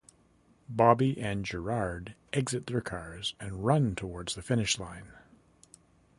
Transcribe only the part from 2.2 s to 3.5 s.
exit their cars